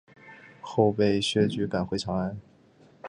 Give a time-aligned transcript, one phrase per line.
[0.61, 2.35] 后被薛举赶回长安。